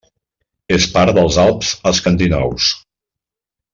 És 0.77 0.87
part 0.95 1.15
dels 1.19 1.37
Alps 1.43 1.73
Escandinaus. 1.91 2.71